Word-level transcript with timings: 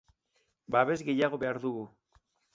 Babes 0.75 0.97
gehiago 1.11 1.41
behar 1.45 1.61
dugu. 1.69 1.87